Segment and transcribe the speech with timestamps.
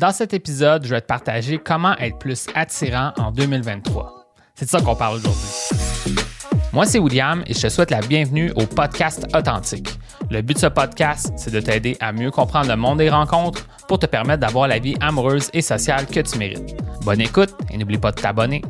[0.00, 4.32] Dans cet épisode, je vais te partager comment être plus attirant en 2023.
[4.54, 5.46] C'est de ça qu'on parle aujourd'hui.
[6.72, 9.90] Moi, c'est William et je te souhaite la bienvenue au podcast Authentique.
[10.30, 13.66] Le but de ce podcast, c'est de t'aider à mieux comprendre le monde des rencontres
[13.88, 16.74] pour te permettre d'avoir la vie amoureuse et sociale que tu mérites.
[17.02, 18.62] Bonne écoute et n'oublie pas de t'abonner.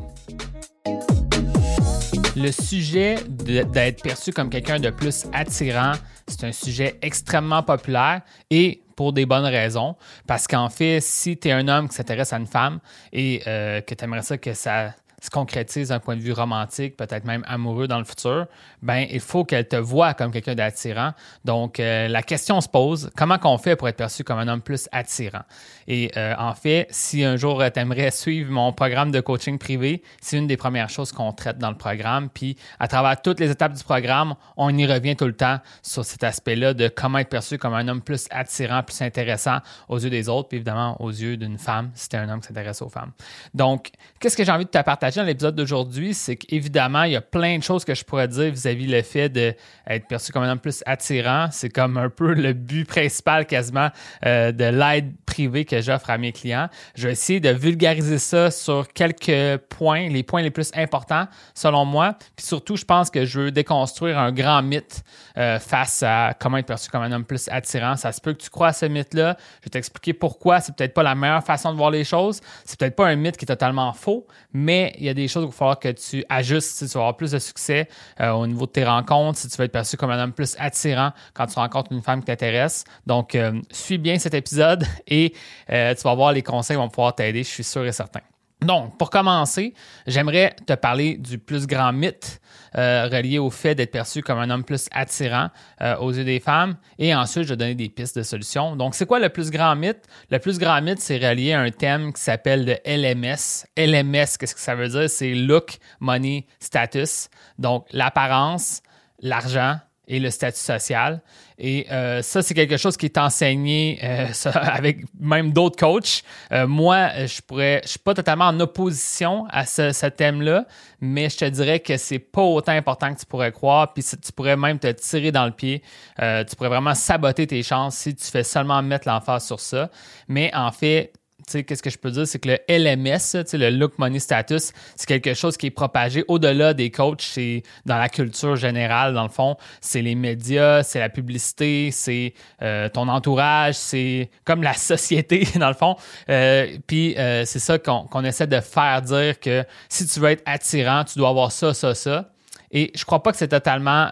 [2.35, 5.93] Le sujet d'être perçu comme quelqu'un de plus attirant,
[6.27, 9.97] c'est un sujet extrêmement populaire et pour des bonnes raisons.
[10.27, 12.81] Parce qu'en fait, si tu es un homme qui s'intéresse à une femme
[13.15, 16.97] et euh, que tu aimerais ça que ça se concrétise d'un point de vue romantique,
[16.97, 18.47] peut-être même amoureux dans le futur,
[18.83, 21.13] ben il faut qu'elle te voie comme quelqu'un d'attirant.
[21.45, 24.63] Donc euh, la question se pose comment qu'on fait pour être perçu comme un homme
[24.63, 25.43] plus attirant?
[25.87, 30.03] Et euh, en fait, si un jour tu aimerais suivre mon programme de coaching privé,
[30.21, 32.29] c'est une des premières choses qu'on traite dans le programme.
[32.31, 36.05] Puis à travers toutes les étapes du programme, on y revient tout le temps sur
[36.05, 40.11] cet aspect-là de comment être perçu comme un homme plus attirant, plus intéressant aux yeux
[40.11, 42.89] des autres, puis évidemment aux yeux d'une femme, si tu un homme qui s'intéresse aux
[42.89, 43.13] femmes.
[43.55, 47.17] Donc, qu'est-ce que j'ai envie de te partager dans l'épisode d'aujourd'hui, c'est qu'évidemment, il y
[47.17, 50.53] a plein de choses que je pourrais dire vis-à-vis le fait d'être perçu comme un
[50.53, 51.49] homme plus attirant.
[51.51, 53.89] C'est comme un peu le but principal quasiment
[54.27, 56.69] euh, de l'aide privée que j'offre à mes clients.
[56.95, 61.85] Je vais essayer de vulgariser ça sur quelques points, les points les plus importants selon
[61.85, 62.17] moi.
[62.37, 65.03] Puis surtout, je pense que je veux déconstruire un grand mythe
[65.37, 67.97] euh, face à comment être perçu comme un homme plus attirant.
[67.97, 69.37] Ça se peut que tu crois à ce mythe-là.
[69.61, 70.61] Je vais t'expliquer pourquoi.
[70.61, 72.41] C'est peut-être pas la meilleure façon de voir les choses.
[72.65, 75.45] C'est peut-être pas un mythe qui est totalement faux, mais il y a des choses
[75.45, 77.89] qu'il va falloir que tu ajustes si tu veux avoir plus de succès
[78.21, 80.55] euh, au niveau de tes rencontres, si tu veux être perçu comme un homme plus
[80.59, 82.85] attirant quand tu rencontres une femme qui t'intéresse.
[83.07, 85.35] Donc, euh, suis bien cet épisode et
[85.71, 88.21] euh, tu vas voir les conseils vont pouvoir t'aider, je suis sûr et certain.
[88.63, 89.75] Donc, pour commencer,
[90.07, 92.41] j'aimerais te parler du plus grand mythe
[92.77, 95.49] euh, relié au fait d'être perçu comme un homme plus attirant
[95.81, 96.77] euh, aux yeux des femmes.
[96.99, 98.77] Et ensuite, je vais donner des pistes de solutions.
[98.77, 100.07] Donc, c'est quoi le plus grand mythe?
[100.31, 103.67] Le plus grand mythe, c'est relié à un thème qui s'appelle le LMS.
[103.77, 105.09] LMS, qu'est-ce que ça veut dire?
[105.09, 107.29] C'est Look, Money, Status.
[107.59, 108.83] Donc, l'apparence,
[109.21, 109.79] l'argent
[110.11, 111.23] et le statut social.
[111.57, 116.25] Et euh, ça, c'est quelque chose qui est enseigné euh, avec même d'autres coachs.
[116.51, 120.67] Euh, moi, je pourrais, je suis pas totalement en opposition à ce, thème-là,
[121.01, 123.93] mais je te dirais que c'est pas autant important que tu pourrais croire.
[123.93, 125.83] Puis tu pourrais même te tirer dans le pied.
[126.19, 129.91] tu pourrais vraiment saboter tes chances si tu fais seulement mettre l'emphase sur ça.
[130.27, 131.13] Mais en fait,
[131.47, 135.35] qu'est-ce que je peux dire, c'est que le LMS, le Look Money Status, c'est quelque
[135.35, 139.57] chose qui est propagé au-delà des coachs, c'est dans la culture générale, dans le fond,
[139.81, 145.69] c'est les médias, c'est la publicité, c'est euh, ton entourage, c'est comme la société, dans
[145.69, 145.97] le fond.
[146.29, 150.43] Euh, puis euh, c'est ça qu'on essaie de faire dire que si tu veux être
[150.47, 152.31] attirant, tu dois avoir ça, ça, ça.
[152.71, 154.09] Et je crois pas que c'est totalement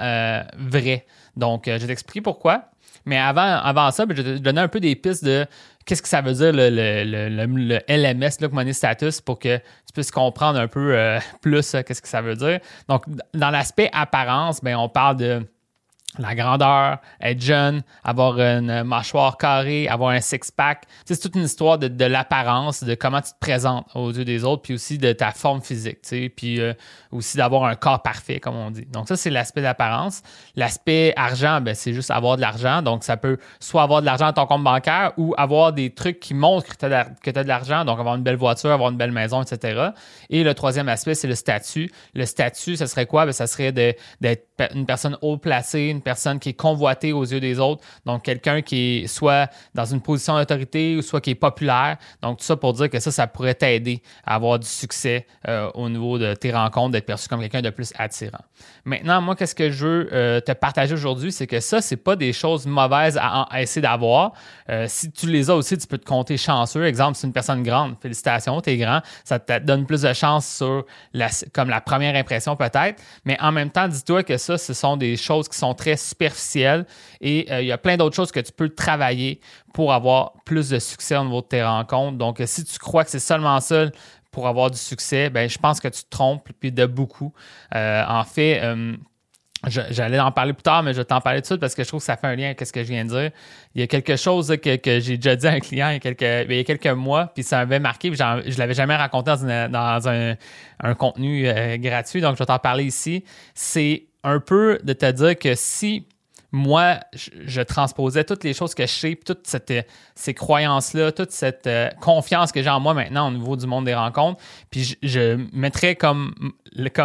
[0.58, 1.06] vrai.
[1.36, 2.70] Donc, je vais t'expliquer pourquoi.
[3.08, 5.46] Mais avant, avant ça, ben, je vais te donner un peu des pistes de
[5.86, 10.10] qu'est-ce que ça veut dire le, le, LMS, Look Money Status, pour que tu puisses
[10.10, 12.60] comprendre un peu euh, plus euh, qu'est-ce que ça veut dire.
[12.86, 15.42] Donc, dans l'aspect apparence, ben, on parle de
[16.18, 20.84] la grandeur, être jeune, avoir une mâchoire carrée, avoir un six-pack.
[21.04, 24.62] c'est toute une histoire de, l'apparence, de comment tu te présentes aux yeux des autres,
[24.62, 25.98] puis aussi de ta forme physique,
[26.34, 26.72] puis euh,
[27.12, 28.86] aussi d'avoir un corps parfait, comme on dit.
[28.86, 30.22] Donc ça, c'est l'aspect d'apparence.
[30.56, 32.80] L'aspect argent, ben, c'est juste avoir de l'argent.
[32.82, 36.20] Donc ça peut soit avoir de l'argent dans ton compte bancaire ou avoir des trucs
[36.20, 36.86] qui montrent que tu
[37.38, 39.90] as, de l'argent, donc avoir une belle voiture, avoir une belle maison, etc.
[40.30, 41.92] Et le troisième aspect, c'est le statut.
[42.14, 43.26] Le statut, ce serait quoi?
[43.26, 47.40] Ben, ça serait d'être une personne haut placée, une personne qui est convoitée aux yeux
[47.40, 47.82] des autres.
[48.06, 51.96] Donc, quelqu'un qui est soit dans une position d'autorité ou soit qui est populaire.
[52.22, 55.70] Donc, tout ça pour dire que ça, ça pourrait t'aider à avoir du succès euh,
[55.74, 58.44] au niveau de tes rencontres, d'être perçu comme quelqu'un de plus attirant.
[58.84, 62.16] Maintenant, moi, qu'est-ce que je veux euh, te partager aujourd'hui, c'est que ça, c'est pas
[62.16, 64.32] des choses mauvaises à, essayer d'avoir.
[64.70, 66.84] Euh, si tu les as aussi, tu peux te compter chanceux.
[66.84, 70.46] Exemple, si une personne grande, félicitations, tu es grand, ça te donne plus de chance
[70.46, 73.02] sur la, comme la première impression peut-être.
[73.24, 76.86] Mais en même temps, dis-toi que ça, ce sont des choses qui sont très superficielles
[77.20, 79.40] et euh, il y a plein d'autres choses que tu peux travailler
[79.72, 82.18] pour avoir plus de succès au niveau de tes rencontres.
[82.18, 83.86] Donc, si tu crois que c'est seulement ça
[84.30, 87.32] pour avoir du succès, ben, je pense que tu te trompes, puis de beaucoup.
[87.74, 88.96] Euh, en fait, euh,
[89.66, 91.82] J'allais en parler plus tard, mais je vais t'en parler tout de suite parce que
[91.82, 93.30] je trouve que ça fait un lien avec ce que je viens de dire.
[93.74, 95.98] Il y a quelque chose que, j'ai déjà dit à un client il y a
[95.98, 98.94] quelques, ben, il y a quelques mois, puis ça m'avait marqué, puis je l'avais jamais
[98.94, 103.24] raconté dans, un, contenu euh, gratuit, donc je vais t'en parler ici.
[103.52, 106.06] C'est un peu de te dire que si
[106.50, 109.72] moi, je, transposais toutes les choses que je sais, toutes cette,
[110.14, 113.84] ces croyances-là, toute cette euh, confiance que j'ai en moi maintenant au niveau du monde
[113.84, 114.40] des rencontres.
[114.70, 116.32] Puis je, mettrais comme,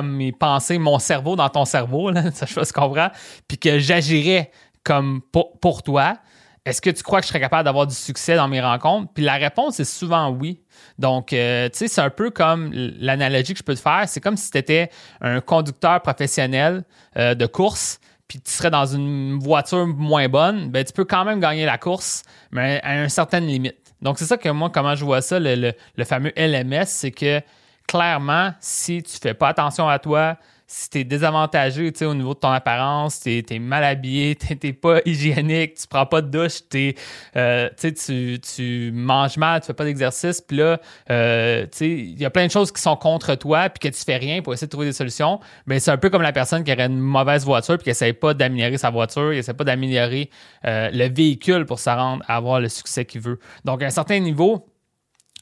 [0.03, 3.09] mes pensées, mon cerveau dans ton cerveau, là, ça je ce qu'on comprends,
[3.47, 4.49] puis que j'agirais
[4.83, 6.17] comme pour, toi.
[6.65, 9.11] Est-ce que tu crois que je serais capable d'avoir du succès dans mes rencontres?
[9.13, 10.61] Puis la réponse est souvent oui.
[10.97, 14.03] Donc, euh, tu sais, c'est un peu comme l'analogie que je peux te faire.
[14.07, 14.89] C'est comme si tu étais
[15.19, 16.85] un conducteur professionnel
[17.17, 21.25] euh, de course, puis tu serais dans une voiture moins bonne, ben, tu peux quand
[21.25, 23.75] même gagner la course, mais à une certaine limite.
[24.01, 27.41] Donc, c'est ça que moi, comment je vois ça, le, le fameux LMS, c'est que
[27.87, 30.37] clairement, si tu fais pas attention à toi,
[30.67, 34.73] si tu es désavantagé au niveau de ton apparence, tu es, mal habillé, tu n'es
[34.73, 36.61] pas hygiénique, tu prends pas de douche,
[37.35, 40.79] euh, tu, manges mal, tu fais pas d'exercice, puis là,
[41.09, 44.17] euh, il y a plein de choses qui sont contre toi, puis que tu fais
[44.17, 46.71] rien pour essayer de trouver des solutions, mais c'est un peu comme la personne qui
[46.71, 50.29] aurait une mauvaise voiture, puis qui essaie pas d'améliorer sa voiture, il essaie pas d'améliorer
[50.65, 53.39] euh, le véhicule pour se rendre à avoir le succès qu'il veut.
[53.65, 54.67] Donc, à un certain niveau,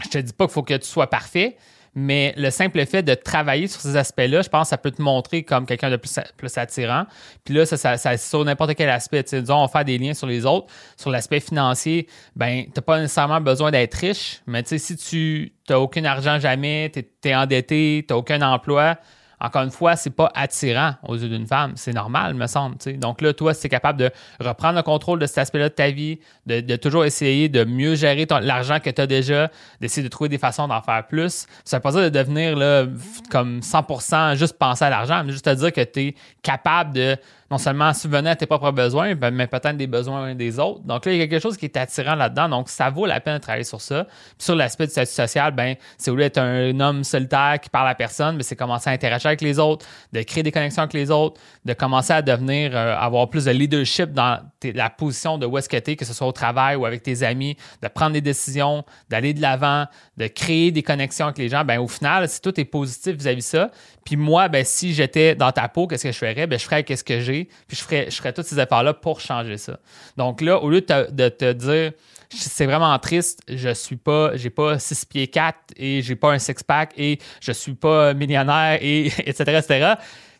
[0.03, 1.57] je te dis pas qu'il faut que tu sois parfait,
[1.93, 5.01] mais le simple fait de travailler sur ces aspects-là, je pense que ça peut te
[5.01, 7.05] montrer comme quelqu'un de plus, attirant.
[7.43, 9.23] Puis là, ça, ça, ça sur n'importe quel aspect.
[9.23, 10.67] Disons, on faire des liens sur les autres.
[10.95, 15.79] Sur l'aspect financier, ben, tu n'as pas nécessairement besoin d'être riche, mais si tu n'as
[15.79, 18.97] aucun argent jamais, tu es, endetté, tu n'as aucun emploi,
[19.41, 21.73] encore une fois, c'est pas attirant aux yeux d'une femme.
[21.75, 22.77] C'est normal, me semble.
[22.97, 25.73] Donc là, toi, si tu es capable de reprendre le contrôle de cet aspect-là de
[25.73, 29.49] ta vie, de, toujours essayer de mieux gérer l'argent que tu as déjà,
[29.79, 32.85] d'essayer de trouver des façons d'en faire plus, ça veut pas dire de devenir là,
[33.31, 37.17] comme 100% juste penser à l'argent, mais juste à dire que tu es capable de
[37.51, 40.79] non seulement subvenir à tes propres besoins, ben, mais peut-être des besoins des autres.
[40.85, 42.47] Donc là, il y a quelque chose qui est attirant là-dedans.
[42.47, 44.05] Donc, ça vaut la peine de travailler sur ça.
[44.05, 47.69] Puis sur l'aspect du statut social, ben, c'est au lieu d'être un homme solitaire qui
[47.69, 50.83] parle à personne, mais c'est commencer à interagir avec les autres, de créer des connexions
[50.83, 55.37] avec les autres, de commencer à devenir, euh, avoir plus de leadership dans la position
[55.37, 57.57] de où est-ce que tu es, que ce soit au travail ou avec tes amis,
[57.81, 61.65] de prendre des décisions, d'aller de l'avant, de créer des connexions avec les gens.
[61.65, 63.71] Ben, au final, si tout est positif vis-à-vis de ça,
[64.05, 66.47] puis moi, ben, si j'étais dans ta peau, qu'est-ce que je ferais?
[66.47, 69.19] Ben, je ferais qu'est-ce que j'ai, puis je ferais, je ferais tous ces efforts-là pour
[69.19, 69.79] changer ça.
[70.17, 71.91] Donc là, au lieu de te, dire,
[72.29, 76.39] c'est vraiment triste, je suis pas, j'ai pas 6 pieds 4 et j'ai pas un
[76.39, 79.93] six-pack et je suis pas millionnaire et etc., etc.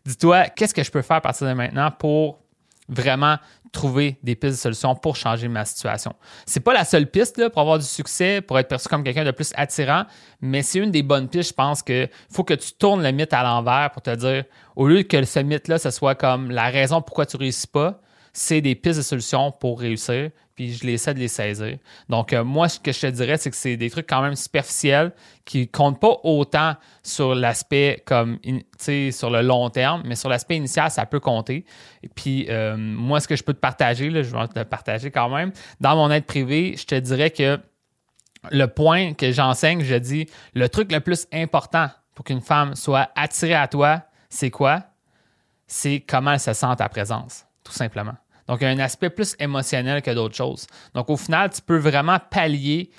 [0.05, 2.39] Dis-toi, qu'est-ce que je peux faire à partir de maintenant pour
[2.89, 3.37] vraiment
[3.71, 6.13] trouver des pistes de solutions pour changer ma situation.
[6.45, 9.23] C'est pas la seule piste là, pour avoir du succès, pour être perçu comme quelqu'un
[9.23, 10.05] de plus attirant,
[10.41, 11.49] mais c'est une des bonnes pistes.
[11.49, 14.43] Je pense qu'il faut que tu tournes le mythe à l'envers pour te dire,
[14.75, 18.01] au lieu que ce mythe-là, ce soit comme la raison pourquoi tu réussis pas,
[18.33, 21.77] c'est des pistes de solutions pour réussir, puis je essaie de les saisir.
[22.07, 24.35] Donc, euh, moi, ce que je te dirais, c'est que c'est des trucs quand même
[24.35, 25.11] superficiels
[25.43, 30.29] qui comptent pas autant sur l'aspect comme, tu sais, sur le long terme, mais sur
[30.29, 31.65] l'aspect initial, ça peut compter.
[32.03, 35.29] Et puis, euh, moi, ce que je peux te partager, je vais te partager quand
[35.29, 37.59] même, dans mon aide privée, je te dirais que
[38.49, 43.09] le point que j'enseigne, je dis, le truc le plus important pour qu'une femme soit
[43.15, 44.83] attirée à toi, c'est quoi?
[45.67, 48.15] C'est comment elle se sent ta présence tout simplement.
[48.47, 50.67] Donc, il y a un aspect plus émotionnel que d'autres choses.
[50.93, 52.91] Donc, au final, tu peux vraiment pallier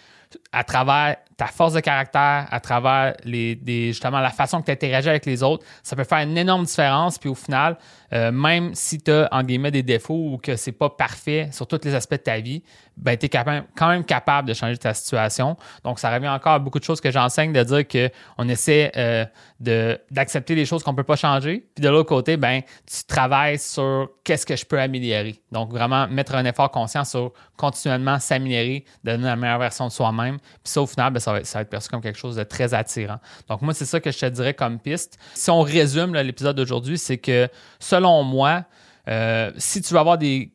[0.53, 3.59] à travers ta force de caractère, à travers les,
[3.89, 7.19] justement la façon que tu interagis avec les autres, ça peut faire une énorme différence.
[7.19, 7.77] Puis au final,
[8.13, 11.81] euh, même si tu as guillemets des défauts ou que c'est pas parfait sur tous
[11.83, 12.63] les aspects de ta vie,
[12.97, 15.57] ben, tu es quand même capable de changer ta situation.
[15.83, 19.97] Donc, ça revient encore à beaucoup de choses que j'enseigne de dire qu'on essaie euh,
[20.11, 21.67] d'accepter les choses qu'on peut pas changer.
[21.75, 25.41] Puis de l'autre côté, ben, tu travailles sur qu'est-ce que je peux améliorer.
[25.51, 30.39] Donc, vraiment mettre un effort conscient sur continuellement s'améliorer, donner la meilleure version de soi-même.
[30.39, 33.19] Puis ça, au final, ben, ça, va, être perçu comme quelque chose de très attirant.
[33.49, 35.19] Donc, moi, c'est ça que je te dirais comme piste.
[35.35, 37.49] Si on résume l'épisode d'aujourd'hui, c'est que
[37.79, 38.65] selon moi,
[39.09, 40.53] euh, si tu veux avoir des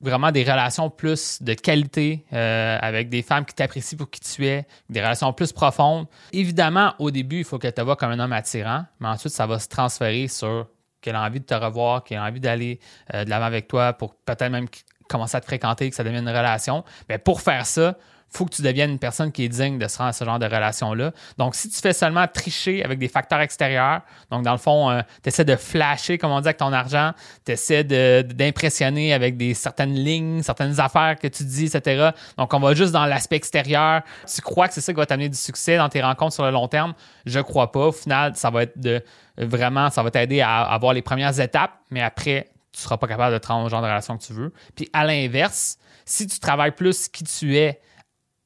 [0.00, 4.46] vraiment des relations plus de qualité euh, avec des femmes qui t'apprécient pour qui tu
[4.46, 6.06] es, des relations plus profondes.
[6.32, 9.32] Évidemment, au début, il faut que tu te vois comme un homme attirant, mais ensuite,
[9.32, 10.68] ça va se transférer sur
[11.00, 12.80] qu'elle a envie de te revoir, qu'elle a envie d'aller
[13.14, 14.68] euh, de l'avant avec toi pour peut-être même
[15.08, 16.84] commencer à te fréquenter, que ça devienne une relation.
[17.08, 17.96] Mais pour faire ça,
[18.30, 20.38] faut que tu deviennes une personne qui est digne de se rendre à ce genre
[20.38, 21.12] de relation-là.
[21.38, 25.00] Donc, si tu fais seulement tricher avec des facteurs extérieurs, donc dans le fond, euh,
[25.22, 27.12] tu essaies de flasher, comme on dit, avec ton argent,
[27.44, 32.10] tu essaies d'impressionner avec des certaines lignes, certaines affaires que tu dis, etc.
[32.36, 34.02] Donc, on va juste dans l'aspect extérieur.
[34.32, 36.50] Tu crois que c'est ça qui va t'amener du succès dans tes rencontres sur le
[36.50, 36.94] long terme?
[37.24, 37.86] Je crois pas.
[37.86, 39.02] Au final, ça va être de
[39.38, 43.34] vraiment, ça va t'aider à avoir les premières étapes, mais après, tu seras pas capable
[43.34, 44.52] de te rendre au genre de relation que tu veux.
[44.74, 47.80] Puis à l'inverse, si tu travailles plus qui tu es,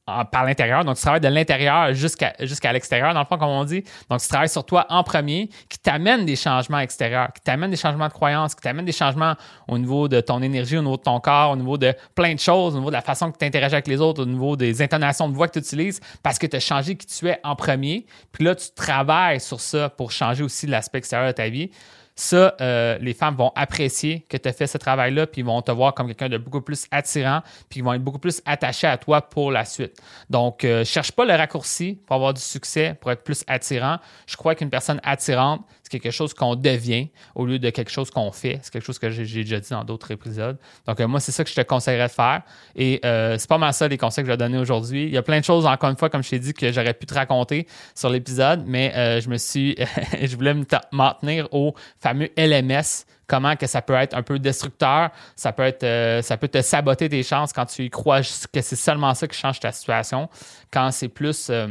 [0.05, 0.83] par l'intérieur.
[0.83, 3.83] Donc, tu travailles de l'intérieur jusqu'à jusqu'à l'extérieur, dans le fond, comme on dit.
[4.09, 7.77] Donc, tu travailles sur toi en premier, qui t'amène des changements extérieurs, qui t'amène des
[7.77, 9.35] changements de croyances, qui t'amène des changements
[9.67, 12.39] au niveau de ton énergie, au niveau de ton corps, au niveau de plein de
[12.39, 14.81] choses, au niveau de la façon que tu interagis avec les autres, au niveau des
[14.81, 17.55] intonations de voix que tu utilises, parce que tu as changé qui tu es en
[17.55, 18.05] premier.
[18.33, 21.71] Puis là, tu travailles sur ça pour changer aussi l'aspect extérieur de ta vie
[22.15, 25.61] ça, euh, les femmes vont apprécier que tu as fait ce travail-là, puis ils vont
[25.61, 28.87] te voir comme quelqu'un de beaucoup plus attirant, puis ils vont être beaucoup plus attachés
[28.87, 29.99] à toi pour la suite.
[30.29, 33.97] Donc, euh, cherche pas le raccourci pour avoir du succès, pour être plus attirant.
[34.27, 35.61] Je crois qu'une personne attirante,
[35.99, 38.59] quelque chose qu'on devient au lieu de quelque chose qu'on fait.
[38.61, 40.57] C'est quelque chose que j'ai déjà dit dans d'autres épisodes.
[40.87, 42.41] Donc, euh, moi, c'est ça que je te conseillerais de faire.
[42.75, 45.03] Et c'est pas mal ça les conseils que je vais donner aujourd'hui.
[45.03, 46.93] Il y a plein de choses, encore une fois, comme je t'ai dit, que j'aurais
[46.93, 49.75] pu te raconter sur l'épisode, mais je me suis,
[50.21, 50.55] je voulais
[50.91, 55.63] m'en tenir au fameux LMS, comment que ça peut être un peu destructeur, ça peut,
[55.63, 59.13] être, euh, ça peut te saboter tes chances quand tu y crois que c'est seulement
[59.13, 60.29] ça qui change ta situation,
[60.71, 61.67] quand c'est plus euh,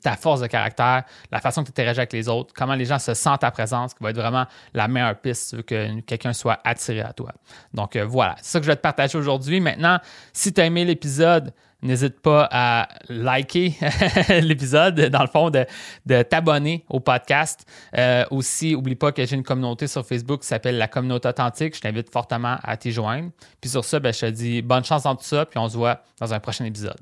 [0.00, 2.98] ta force de caractère, la façon que tu interagis avec les autres, comment les gens
[2.98, 6.00] se sentent ta présence, qui va être vraiment la meilleure piste si tu veux que
[6.00, 7.32] quelqu'un soit attiré à toi.
[7.74, 9.60] Donc euh, voilà, c'est ça que je vais te partager aujourd'hui.
[9.60, 9.98] Maintenant,
[10.32, 13.74] si tu as aimé l'épisode, N'hésite pas à liker
[14.40, 17.66] l'épisode, dans le fond, de, t'abonner au podcast.
[17.98, 21.74] Euh, aussi, n'oublie pas que j'ai une communauté sur Facebook qui s'appelle la communauté authentique.
[21.74, 23.30] Je t'invite fortement à t'y joindre.
[23.60, 25.76] Puis sur ça, ben, je te dis bonne chance dans tout ça, puis on se
[25.76, 27.00] voit dans un prochain épisode.